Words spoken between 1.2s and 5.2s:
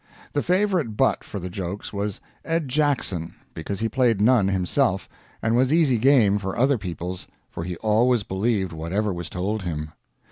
for the jokes was Ed Jackson, because he played none himself,